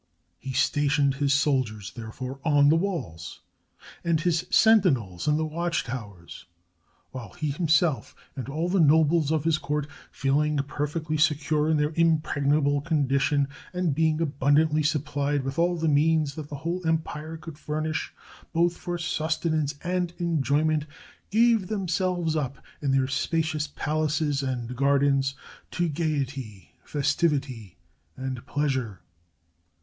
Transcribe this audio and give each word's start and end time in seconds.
He 0.39 0.53
stationed 0.53 1.17
his 1.17 1.31
soldiers, 1.31 1.91
therefore, 1.93 2.39
on 2.43 2.69
the 2.69 2.75
walls, 2.75 3.41
and 4.03 4.19
his 4.19 4.47
sentinels 4.49 5.27
in 5.27 5.37
the 5.37 5.45
watch 5.45 5.83
towers, 5.83 6.47
while 7.11 7.33
he 7.33 7.51
himself, 7.51 8.15
and 8.35 8.49
all 8.49 8.67
the 8.67 8.79
nobles 8.79 9.29
of 9.29 9.43
his 9.43 9.59
court, 9.59 9.85
feeling 10.11 10.57
perfectly 10.57 11.17
secure 11.17 11.69
in 11.69 11.77
their 11.77 11.93
impregnable 11.93 12.81
condition, 12.81 13.47
and 13.73 13.93
being 13.93 14.17
abun 14.17 14.57
dantly 14.57 14.83
supplied 14.83 15.43
with 15.43 15.59
all 15.59 15.77
the 15.77 15.87
means 15.87 16.33
that 16.33 16.49
the 16.49 16.55
whole 16.65 16.81
em 16.83 16.97
pire 16.97 17.37
could 17.37 17.59
furnish, 17.59 18.11
both 18.53 18.75
for 18.75 18.97
sustenance 18.97 19.75
and 19.83 20.13
enjoyment, 20.17 20.87
gave 21.29 21.67
themselves 21.67 22.35
up, 22.35 22.57
in 22.81 22.89
their 22.91 23.07
spacious 23.07 23.67
palaces 23.67 24.41
and 24.41 24.75
gar 24.75 24.97
dens, 24.97 25.35
to 25.69 25.87
gayety, 25.87 26.73
festivity, 26.83 27.77
and 28.17 28.43
pleasure. 28.47 29.01